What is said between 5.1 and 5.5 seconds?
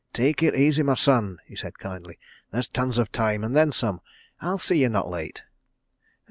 late.